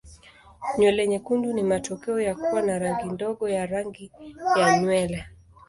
Nywele 0.77 1.03
nyekundu 1.07 1.53
ni 1.53 1.63
matokeo 1.63 2.21
ya 2.21 2.35
kuwa 2.35 2.61
na 2.61 2.79
rangi 2.79 3.05
ndogo 3.09 3.49
ya 3.49 3.65
rangi 3.65 4.11
ya 4.57 4.79
nywele. 4.79 5.25